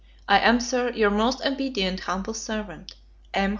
I 0.27 0.39
am, 0.39 0.59
Sir, 0.59 0.89
Your 0.93 1.11
most 1.11 1.45
obedient 1.45 1.99
humble 1.99 2.33
servant, 2.33 2.95
M. 3.35 3.49